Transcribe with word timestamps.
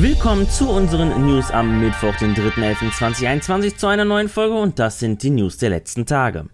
Willkommen 0.00 0.48
zu 0.48 0.70
unseren 0.70 1.26
News 1.26 1.50
am 1.50 1.80
Mittwoch, 1.80 2.14
den 2.18 2.32
3.11.2021 2.32 3.78
zu 3.78 3.88
einer 3.88 4.04
neuen 4.04 4.28
Folge 4.28 4.54
und 4.54 4.78
das 4.78 5.00
sind 5.00 5.24
die 5.24 5.30
News 5.30 5.58
der 5.58 5.70
letzten 5.70 6.06
Tage. 6.06 6.44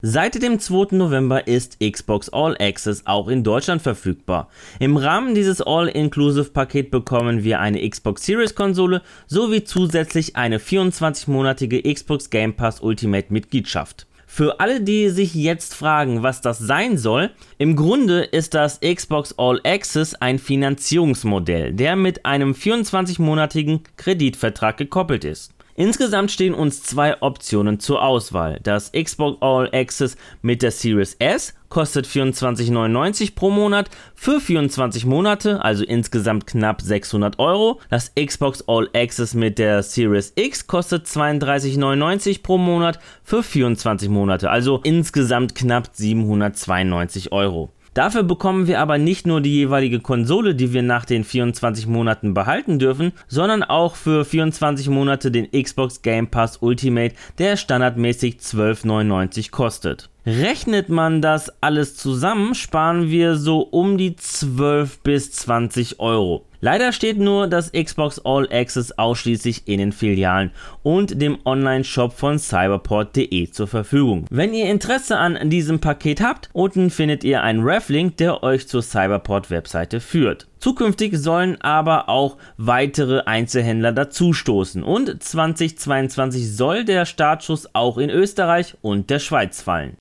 Seit 0.00 0.42
dem 0.42 0.58
2. 0.58 0.96
November 0.96 1.46
ist 1.46 1.80
Xbox 1.80 2.30
All 2.30 2.56
Access 2.58 3.04
auch 3.04 3.28
in 3.28 3.44
Deutschland 3.44 3.82
verfügbar. 3.82 4.48
Im 4.78 4.96
Rahmen 4.96 5.34
dieses 5.34 5.60
All-Inclusive-Paket 5.60 6.90
bekommen 6.90 7.44
wir 7.44 7.60
eine 7.60 7.86
Xbox 7.86 8.24
Series-Konsole 8.24 9.02
sowie 9.26 9.64
zusätzlich 9.64 10.36
eine 10.36 10.56
24-monatige 10.56 11.92
Xbox 11.92 12.30
Game 12.30 12.54
Pass 12.54 12.80
Ultimate-Mitgliedschaft. 12.80 14.07
Für 14.38 14.60
alle, 14.60 14.80
die 14.80 15.08
sich 15.08 15.34
jetzt 15.34 15.74
fragen, 15.74 16.22
was 16.22 16.40
das 16.40 16.60
sein 16.60 16.96
soll, 16.96 17.30
im 17.58 17.74
Grunde 17.74 18.22
ist 18.22 18.54
das 18.54 18.78
Xbox 18.78 19.34
All 19.36 19.60
Access 19.64 20.14
ein 20.14 20.38
Finanzierungsmodell, 20.38 21.72
der 21.72 21.96
mit 21.96 22.24
einem 22.24 22.52
24-monatigen 22.52 23.80
Kreditvertrag 23.96 24.76
gekoppelt 24.76 25.24
ist. 25.24 25.52
Insgesamt 25.74 26.30
stehen 26.30 26.54
uns 26.54 26.84
zwei 26.84 27.20
Optionen 27.20 27.80
zur 27.80 28.00
Auswahl. 28.00 28.60
Das 28.62 28.92
Xbox 28.92 29.38
All 29.40 29.68
Access 29.74 30.16
mit 30.40 30.62
der 30.62 30.70
Series 30.70 31.14
S 31.18 31.54
kostet 31.68 32.06
24,99 32.06 33.34
pro 33.34 33.50
Monat 33.50 33.90
für 34.14 34.40
24 34.40 35.06
Monate, 35.06 35.64
also 35.64 35.84
insgesamt 35.84 36.46
knapp 36.46 36.80
600 36.80 37.38
Euro. 37.38 37.80
Das 37.90 38.12
Xbox 38.14 38.64
All 38.66 38.88
Access 38.94 39.34
mit 39.34 39.58
der 39.58 39.82
Series 39.82 40.32
X 40.36 40.66
kostet 40.66 41.06
32,99 41.06 42.42
pro 42.42 42.58
Monat 42.58 42.98
für 43.22 43.42
24 43.42 44.08
Monate, 44.08 44.50
also 44.50 44.80
insgesamt 44.82 45.54
knapp 45.54 45.90
792 45.92 47.32
Euro. 47.32 47.70
Dafür 47.98 48.22
bekommen 48.22 48.68
wir 48.68 48.78
aber 48.78 48.96
nicht 48.96 49.26
nur 49.26 49.40
die 49.40 49.54
jeweilige 49.54 49.98
Konsole, 49.98 50.54
die 50.54 50.72
wir 50.72 50.82
nach 50.82 51.04
den 51.04 51.24
24 51.24 51.88
Monaten 51.88 52.32
behalten 52.32 52.78
dürfen, 52.78 53.12
sondern 53.26 53.64
auch 53.64 53.96
für 53.96 54.24
24 54.24 54.88
Monate 54.88 55.32
den 55.32 55.50
Xbox 55.50 56.02
Game 56.02 56.28
Pass 56.28 56.58
Ultimate, 56.58 57.16
der 57.38 57.56
standardmäßig 57.56 58.36
12,99 58.36 59.50
kostet. 59.50 60.10
Rechnet 60.28 60.90
man 60.90 61.22
das 61.22 61.50
alles 61.62 61.96
zusammen, 61.96 62.54
sparen 62.54 63.08
wir 63.08 63.36
so 63.36 63.60
um 63.60 63.96
die 63.96 64.14
12 64.14 64.98
bis 64.98 65.32
20 65.32 66.00
Euro. 66.00 66.44
Leider 66.60 66.92
steht 66.92 67.16
nur 67.16 67.46
das 67.46 67.72
Xbox 67.72 68.20
All 68.26 68.46
Access 68.52 68.92
ausschließlich 68.92 69.66
in 69.66 69.78
den 69.78 69.92
Filialen 69.92 70.50
und 70.82 71.22
dem 71.22 71.38
Online-Shop 71.46 72.12
von 72.12 72.38
cyberport.de 72.38 73.50
zur 73.50 73.68
Verfügung. 73.68 74.26
Wenn 74.28 74.52
ihr 74.52 74.70
Interesse 74.70 75.16
an 75.16 75.48
diesem 75.48 75.80
Paket 75.80 76.20
habt, 76.20 76.50
unten 76.52 76.90
findet 76.90 77.24
ihr 77.24 77.42
einen 77.42 77.62
Ref-Link, 77.62 78.18
der 78.18 78.42
euch 78.42 78.68
zur 78.68 78.82
Cyberport-Webseite 78.82 79.98
führt. 79.98 80.46
Zukünftig 80.58 81.16
sollen 81.16 81.58
aber 81.62 82.10
auch 82.10 82.36
weitere 82.58 83.20
Einzelhändler 83.20 83.92
dazustoßen 83.92 84.82
und 84.82 85.22
2022 85.22 86.54
soll 86.54 86.84
der 86.84 87.06
Startschuss 87.06 87.74
auch 87.74 87.96
in 87.96 88.10
Österreich 88.10 88.76
und 88.82 89.08
der 89.08 89.20
Schweiz 89.20 89.62
fallen. 89.62 89.96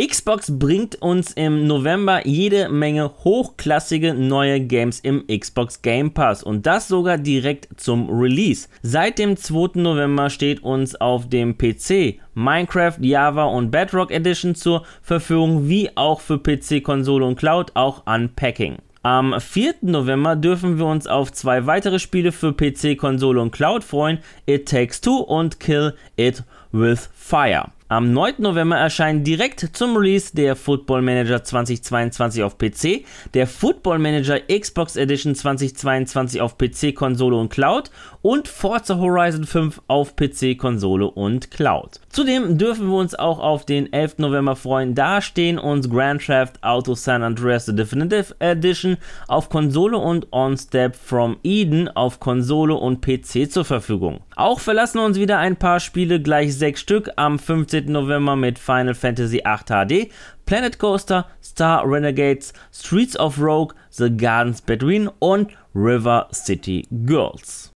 Xbox 0.00 0.58
bringt 0.58 1.02
uns 1.02 1.32
im 1.32 1.66
November 1.66 2.26
jede 2.26 2.70
Menge 2.70 3.10
hochklassige 3.24 4.14
neue 4.14 4.58
Games 4.58 5.00
im 5.00 5.26
Xbox 5.26 5.82
Game 5.82 6.14
Pass 6.14 6.42
und 6.42 6.64
das 6.64 6.88
sogar 6.88 7.18
direkt 7.18 7.78
zum 7.78 8.08
Release. 8.08 8.68
Seit 8.80 9.18
dem 9.18 9.36
2. 9.36 9.78
November 9.82 10.30
steht 10.30 10.62
uns 10.62 10.94
auf 10.98 11.28
dem 11.28 11.58
PC 11.58 12.18
Minecraft, 12.32 12.96
Java 13.02 13.44
und 13.44 13.70
Bedrock 13.70 14.10
Edition 14.10 14.54
zur 14.54 14.82
Verfügung, 15.02 15.68
wie 15.68 15.94
auch 15.94 16.22
für 16.22 16.38
PC, 16.38 16.82
Konsole 16.82 17.26
und 17.26 17.36
Cloud 17.36 17.72
auch 17.74 18.06
Unpacking. 18.06 18.78
Am 19.02 19.38
4. 19.38 19.74
November 19.82 20.36
dürfen 20.36 20.78
wir 20.78 20.86
uns 20.86 21.06
auf 21.06 21.32
zwei 21.32 21.66
weitere 21.66 21.98
Spiele 21.98 22.32
für 22.32 22.54
PC, 22.54 22.96
Konsole 22.96 23.42
und 23.42 23.50
Cloud 23.50 23.84
freuen: 23.84 24.20
It 24.46 24.66
Takes 24.70 25.02
Two 25.02 25.18
und 25.18 25.60
Kill 25.60 25.92
It 26.16 26.44
with 26.70 27.10
Fire. 27.12 27.66
Am 27.92 28.10
9. 28.14 28.36
November 28.38 28.78
erscheint 28.78 29.26
direkt 29.26 29.60
zum 29.74 29.98
Release 29.98 30.34
der 30.34 30.56
Football 30.56 31.02
Manager 31.02 31.44
2022 31.44 32.42
auf 32.42 32.56
PC, 32.56 33.04
der 33.34 33.46
Football 33.46 33.98
Manager 33.98 34.40
Xbox 34.40 34.96
Edition 34.96 35.34
2022 35.34 36.40
auf 36.40 36.56
PC, 36.56 36.94
Konsole 36.94 37.36
und 37.36 37.50
Cloud 37.50 37.90
und 38.22 38.48
Forza 38.48 38.96
Horizon 38.96 39.44
5 39.44 39.82
auf 39.88 40.16
PC, 40.16 40.56
Konsole 40.56 41.04
und 41.10 41.50
Cloud. 41.50 42.00
Zudem 42.08 42.56
dürfen 42.56 42.88
wir 42.88 42.96
uns 42.96 43.14
auch 43.14 43.40
auf 43.40 43.66
den 43.66 43.92
11. 43.92 44.18
November 44.18 44.56
freuen. 44.56 44.94
Da 44.94 45.20
stehen 45.20 45.58
uns 45.58 45.90
Grand 45.90 46.24
Theft 46.24 46.62
Auto 46.62 46.94
San 46.94 47.22
Andreas 47.22 47.66
The 47.66 47.76
Definitive 47.76 48.34
Edition 48.38 48.96
auf 49.28 49.50
Konsole 49.50 49.98
und 49.98 50.28
On 50.32 50.56
Step 50.56 50.96
from 50.96 51.36
Eden 51.42 51.88
auf 51.88 52.20
Konsole 52.20 52.74
und 52.74 53.02
PC 53.02 53.50
zur 53.50 53.66
Verfügung. 53.66 54.20
Auch 54.34 54.60
verlassen 54.60 54.98
uns 54.98 55.18
wieder 55.18 55.38
ein 55.38 55.56
paar 55.56 55.78
Spiele, 55.78 56.20
gleich 56.22 56.56
sechs 56.56 56.80
Stück, 56.80 57.10
am 57.16 57.38
15. 57.38 57.81
14. 57.82 57.92
November 57.92 58.36
mit 58.36 58.58
Final 58.58 58.94
Fantasy 58.94 59.42
VIII 59.44 60.06
HD, 60.06 60.10
Planet 60.46 60.78
Coaster, 60.78 61.26
Star 61.42 61.84
Renegades, 61.86 62.52
Streets 62.72 63.18
of 63.18 63.38
Rogue, 63.40 63.74
The 63.90 64.10
Gardens 64.10 64.60
Between 64.60 65.08
und 65.18 65.52
River 65.74 66.28
City 66.32 66.86
Girls. 66.90 67.70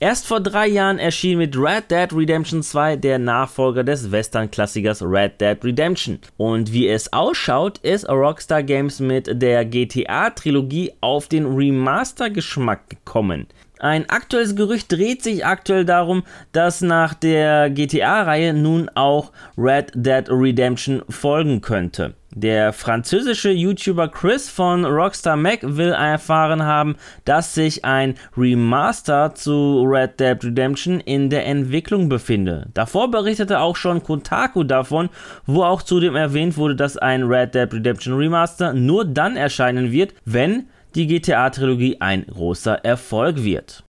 Erst 0.00 0.26
vor 0.26 0.40
drei 0.40 0.66
Jahren 0.66 0.98
erschien 0.98 1.38
mit 1.38 1.56
Red 1.56 1.90
Dead 1.90 2.12
Redemption 2.12 2.62
2 2.62 2.96
der 2.96 3.18
Nachfolger 3.18 3.84
des 3.84 4.10
Western-Klassikers 4.10 5.02
Red 5.02 5.40
Dead 5.40 5.56
Redemption. 5.64 6.18
Und 6.36 6.72
wie 6.72 6.88
es 6.88 7.12
ausschaut, 7.12 7.78
ist 7.78 8.08
Rockstar 8.08 8.64
Games 8.64 8.98
mit 8.98 9.40
der 9.40 9.64
GTA-Trilogie 9.64 10.92
auf 11.00 11.28
den 11.28 11.46
Remaster-Geschmack 11.46 12.90
gekommen. 12.90 13.46
Ein 13.84 14.08
aktuelles 14.08 14.56
Gerücht 14.56 14.90
dreht 14.90 15.22
sich 15.22 15.44
aktuell 15.44 15.84
darum, 15.84 16.22
dass 16.52 16.80
nach 16.80 17.12
der 17.12 17.68
GTA-Reihe 17.68 18.54
nun 18.54 18.88
auch 18.94 19.30
Red 19.58 19.92
Dead 19.94 20.24
Redemption 20.30 21.02
folgen 21.10 21.60
könnte. 21.60 22.14
Der 22.34 22.72
französische 22.72 23.50
YouTuber 23.50 24.08
Chris 24.08 24.48
von 24.48 24.86
Rockstar 24.86 25.36
Mac 25.36 25.58
will 25.62 25.90
erfahren 25.92 26.62
haben, 26.62 26.96
dass 27.26 27.52
sich 27.52 27.84
ein 27.84 28.14
Remaster 28.38 29.34
zu 29.34 29.82
Red 29.82 30.18
Dead 30.18 30.42
Redemption 30.42 31.00
in 31.00 31.28
der 31.28 31.44
Entwicklung 31.44 32.08
befinde. 32.08 32.68
Davor 32.72 33.10
berichtete 33.10 33.60
auch 33.60 33.76
schon 33.76 34.02
Kotaku 34.02 34.64
davon, 34.64 35.10
wo 35.44 35.62
auch 35.62 35.82
zudem 35.82 36.16
erwähnt 36.16 36.56
wurde, 36.56 36.74
dass 36.74 36.96
ein 36.96 37.24
Red 37.24 37.54
Dead 37.54 37.70
Redemption 37.70 38.16
Remaster 38.16 38.72
nur 38.72 39.04
dann 39.04 39.36
erscheinen 39.36 39.92
wird, 39.92 40.14
wenn 40.24 40.68
die 40.94 41.06
GTA-Trilogie 41.06 42.00
ein 42.00 42.26
großer 42.26 42.84
Erfolg 42.84 43.42
wird. 43.42 43.83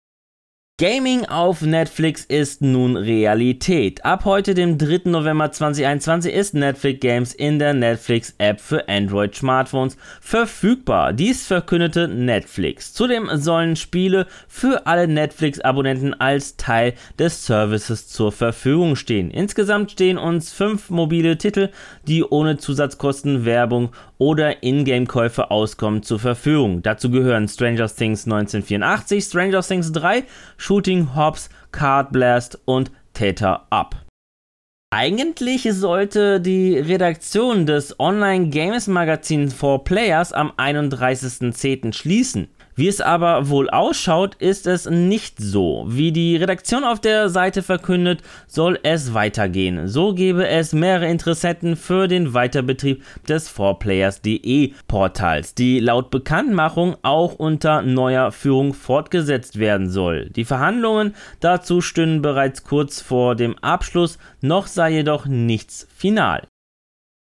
Gaming 0.80 1.28
auf 1.28 1.62
Netflix 1.62 2.26
ist 2.26 2.64
nun 2.64 2.98
Realität. 2.98 4.04
Ab 4.04 4.26
heute, 4.26 4.56
dem 4.56 4.80
3. 4.80 5.02
November 5.12 5.52
2021, 5.52 6.34
ist 6.34 6.56
Netflix 6.56 7.00
Games 7.00 7.34
in 7.36 7.60
der 7.60 7.76
Netflix 7.76 8.34
App 8.40 8.60
für 8.60 8.90
Android 8.90 9.36
Smartphones 9.36 9.98
verfügbar. 10.20 11.14
Dies 11.14 11.46
verkündete 11.46 12.08
Netflix. 12.08 12.92
Zudem 12.92 13.30
sollen 13.34 13.76
Spiele 13.76 14.26
für 14.48 14.88
alle 14.88 15.08
Netflix-Abonnenten 15.08 16.16
als 16.20 16.58
Teil 16.58 16.96
des 17.20 17.46
Services 17.46 18.08
zur 18.08 18.32
Verfügung 18.32 18.96
stehen. 18.96 19.30
Insgesamt 19.30 19.92
stehen 19.92 20.18
uns 20.18 20.52
fünf 20.52 20.90
mobile 20.90 21.38
Titel, 21.38 21.70
die 22.08 22.24
ohne 22.24 22.58
Zusatzkosten, 22.58 23.46
Werbung 23.46 23.92
oder 24.18 24.64
Ingame-Käufe 24.64 25.52
auskommen, 25.52 26.02
zur 26.02 26.18
Verfügung. 26.18 26.82
Dazu 26.82 27.12
gehören 27.12 27.48
Stranger 27.48 27.94
Things 27.94 28.26
1984, 28.26 29.24
Stranger 29.24 29.62
Things 29.62 29.92
3, 29.92 30.24
Shooting 30.66 31.14
Hops, 31.14 31.50
Card 31.74 32.14
Blast 32.14 32.58
und 32.64 32.90
Theta 33.12 33.68
Up. 33.70 33.98
Eigentlich 34.96 35.68
sollte 35.74 36.40
die 36.40 36.80
Redaktion 36.80 37.66
des 37.66 38.00
Online 38.00 38.48
Games 38.48 38.88
Magazins 38.88 39.54
for 39.54 39.84
Players 39.84 40.32
am 40.32 40.52
31.10. 40.52 41.92
schließen. 41.92 42.48
Wie 42.76 42.88
es 42.88 43.02
aber 43.02 43.50
wohl 43.50 43.70
ausschaut, 43.70 44.36
ist 44.36 44.66
es 44.66 44.90
nicht 44.90 45.40
so. 45.40 45.86
Wie 45.88 46.12
die 46.12 46.38
Redaktion 46.38 46.84
auf 46.84 47.00
der 47.00 47.30
Seite 47.30 47.62
verkündet, 47.62 48.22
soll 48.48 48.80
es 48.82 49.14
weitergehen. 49.14 49.88
So 49.88 50.14
gebe 50.14 50.48
es 50.48 50.74
mehrere 50.74 51.08
Interessenten 51.08 51.76
für 51.76 52.08
den 52.08 52.34
Weiterbetrieb 52.34 53.04
des 53.28 53.56
4players.de 53.56 54.74
Portals, 54.88 55.54
die 55.54 55.80
laut 55.80 56.10
Bekanntmachung 56.10 56.96
auch 57.04 57.36
unter 57.36 57.84
neuer 57.84 58.32
Führung 58.32 58.74
fortgesetzt 58.74 59.60
werden 59.60 59.90
soll. 59.90 60.30
Die 60.30 60.46
Verhandlungen 60.46 61.14
dazu 61.42 61.82
stünden 61.82 62.22
bereits 62.22 62.64
kurz 62.64 63.02
vor 63.02 63.36
dem 63.36 63.58
Abschluss, 63.60 64.18
noch 64.42 64.68
sei 64.68 64.92
jedoch 64.92 65.26
nichts 65.26 65.88
final. 65.96 66.48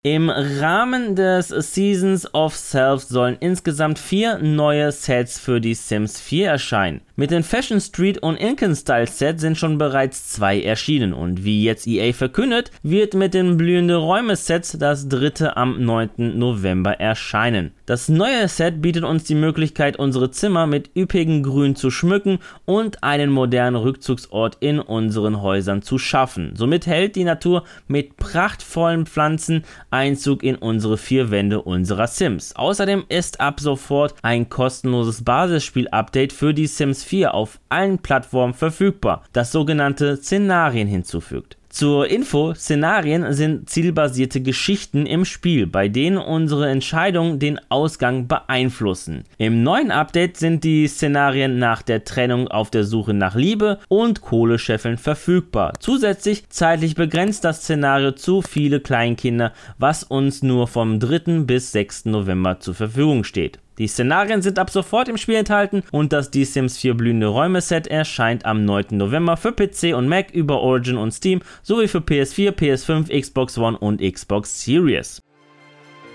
Im 0.06 0.28
Rahmen 0.28 1.16
des 1.16 1.48
Seasons 1.48 2.34
of 2.34 2.54
Self 2.54 3.04
sollen 3.04 3.38
insgesamt 3.40 3.98
vier 3.98 4.36
neue 4.36 4.92
Sets 4.92 5.38
für 5.38 5.62
die 5.62 5.72
Sims 5.72 6.20
4 6.20 6.46
erscheinen. 6.46 7.00
Mit 7.16 7.30
den 7.30 7.42
Fashion 7.42 7.80
Street 7.80 8.18
und 8.18 8.36
Incan 8.36 8.76
Style 8.76 9.06
Sets 9.06 9.40
sind 9.40 9.56
schon 9.56 9.78
bereits 9.78 10.28
zwei 10.28 10.60
erschienen 10.60 11.14
und 11.14 11.42
wie 11.44 11.64
jetzt 11.64 11.86
EA 11.86 12.12
verkündet, 12.12 12.70
wird 12.82 13.14
mit 13.14 13.32
den 13.32 13.56
blühende 13.56 13.96
Räume 13.96 14.36
Sets 14.36 14.76
das 14.78 15.08
dritte 15.08 15.56
am 15.56 15.82
9. 15.82 16.38
November 16.38 17.00
erscheinen. 17.00 17.72
Das 17.86 18.08
neue 18.08 18.48
Set 18.48 18.80
bietet 18.80 19.04
uns 19.04 19.24
die 19.24 19.34
Möglichkeit, 19.34 19.98
unsere 19.98 20.30
Zimmer 20.30 20.66
mit 20.66 20.90
üppigem 20.96 21.42
Grün 21.42 21.76
zu 21.76 21.90
schmücken 21.90 22.38
und 22.64 23.02
einen 23.02 23.30
modernen 23.30 23.76
Rückzugsort 23.76 24.56
in 24.60 24.80
unseren 24.80 25.42
Häusern 25.42 25.82
zu 25.82 25.98
schaffen. 25.98 26.54
Somit 26.56 26.86
hält 26.86 27.14
die 27.14 27.24
Natur 27.24 27.64
mit 27.86 28.16
prachtvollen 28.16 29.04
Pflanzen 29.04 29.64
Einzug 29.90 30.42
in 30.42 30.56
unsere 30.56 30.96
vier 30.96 31.30
Wände 31.30 31.60
unserer 31.60 32.06
Sims. 32.06 32.56
Außerdem 32.56 33.04
ist 33.10 33.40
ab 33.40 33.60
sofort 33.60 34.14
ein 34.22 34.48
kostenloses 34.48 35.22
Basisspiel-Update 35.22 36.32
für 36.32 36.54
die 36.54 36.68
Sims 36.68 37.04
4 37.04 37.34
auf 37.34 37.60
allen 37.68 37.98
Plattformen 37.98 38.54
verfügbar, 38.54 39.24
das 39.34 39.52
sogenannte 39.52 40.16
Szenarien 40.16 40.88
hinzufügt. 40.88 41.58
Zur 41.74 42.06
Info, 42.06 42.54
Szenarien 42.54 43.32
sind 43.32 43.68
zielbasierte 43.68 44.40
Geschichten 44.40 45.06
im 45.06 45.24
Spiel, 45.24 45.66
bei 45.66 45.88
denen 45.88 46.18
unsere 46.18 46.70
Entscheidungen 46.70 47.40
den 47.40 47.58
Ausgang 47.68 48.28
beeinflussen. 48.28 49.24
Im 49.38 49.64
neuen 49.64 49.90
Update 49.90 50.36
sind 50.36 50.62
die 50.62 50.86
Szenarien 50.86 51.58
nach 51.58 51.82
der 51.82 52.04
Trennung 52.04 52.46
auf 52.46 52.70
der 52.70 52.84
Suche 52.84 53.12
nach 53.12 53.34
Liebe 53.34 53.80
und 53.88 54.20
Kohlescheffeln 54.20 54.98
verfügbar. 54.98 55.72
Zusätzlich 55.80 56.48
zeitlich 56.48 56.94
begrenzt 56.94 57.44
das 57.44 57.62
Szenario 57.62 58.12
zu 58.12 58.40
viele 58.40 58.78
Kleinkinder, 58.78 59.52
was 59.76 60.04
uns 60.04 60.44
nur 60.44 60.68
vom 60.68 61.00
3. 61.00 61.40
bis 61.40 61.72
6. 61.72 62.04
November 62.04 62.60
zur 62.60 62.76
Verfügung 62.76 63.24
steht. 63.24 63.58
Die 63.78 63.88
Szenarien 63.88 64.40
sind 64.40 64.58
ab 64.58 64.70
sofort 64.70 65.08
im 65.08 65.16
Spiel 65.16 65.34
enthalten 65.34 65.82
und 65.90 66.12
das 66.12 66.30
Die 66.30 66.44
Sims 66.44 66.78
4 66.78 66.94
blühende 66.94 67.26
Räume 67.26 67.60
Set 67.60 67.86
erscheint 67.88 68.44
am 68.44 68.64
9. 68.64 68.86
November 68.92 69.36
für 69.36 69.52
PC 69.52 69.96
und 69.96 70.08
Mac 70.08 70.30
über 70.32 70.60
Origin 70.60 70.96
und 70.96 71.12
Steam 71.12 71.40
sowie 71.62 71.88
für 71.88 71.98
PS4, 71.98 72.52
PS5, 72.52 73.20
Xbox 73.20 73.58
One 73.58 73.76
und 73.78 74.00
Xbox 74.00 74.62
Series. 74.62 75.23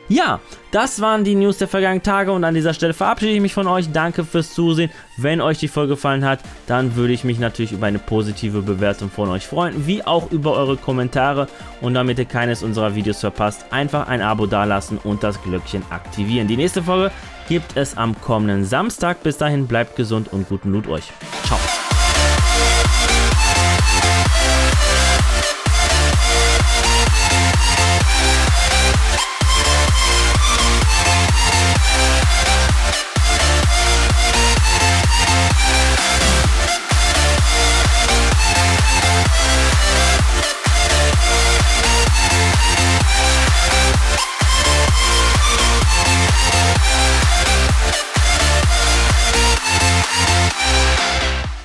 Ja, 0.10 0.40
das 0.72 1.02
waren 1.02 1.24
die 1.24 1.36
News 1.36 1.60
der 1.60 1.68
vergangenen 1.68 2.02
Tage 2.02 2.32
und 2.32 2.44
an 2.44 2.56
dieser 2.56 2.74
Stelle 2.74 2.96
verabschiede 2.96 3.34
ich 3.34 3.42
mich 3.42 3.54
von 3.54 3.68
euch. 3.68 3.92
Danke 3.92 4.26
fürs 4.26 4.56
Zusehen. 4.56 4.90
Wenn 5.18 5.40
euch 5.40 5.60
die 5.60 5.68
Folge 5.68 5.94
gefallen 5.94 6.26
hat, 6.26 6.40
dann 6.66 6.96
würde 6.96 7.14
ich 7.14 7.24
mich 7.24 7.38
natürlich 7.38 7.74
über 7.74 7.86
eine 7.86 8.00
positive 8.00 8.64
Bewertung 8.64 9.12
von 9.12 9.30
euch 9.30 9.46
freuen, 9.46 9.86
wie 9.86 10.04
auch 10.04 10.32
über 10.32 10.54
eure 10.54 10.78
Kommentare. 10.78 11.48
Und 11.82 11.94
damit 11.94 12.18
ihr 12.18 12.26
keines 12.26 12.64
unserer 12.64 12.96
Videos 12.96 13.20
verpasst, 13.20 13.66
einfach 13.70 14.08
ein 14.08 14.22
Abo 14.22 14.48
dalassen 14.48 14.98
und 15.04 15.24
das 15.24 15.42
Glöckchen 15.44 15.84
aktivieren. 15.92 16.48
Die 16.48 16.58
nächste 16.58 16.82
Folge 16.82 17.12
gibt 17.48 17.78
es 17.78 17.96
am 17.96 18.20
kommenden 18.20 18.66
Samstag. 18.66 19.22
Bis 19.22 19.38
dahin 19.38 19.68
bleibt 19.68 19.96
gesund 19.96 20.34
und 20.34 20.50
guten 20.50 20.72
Loot 20.72 20.88
euch. 20.88 21.14